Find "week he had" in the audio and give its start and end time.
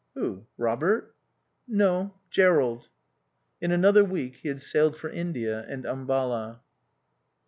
4.03-4.59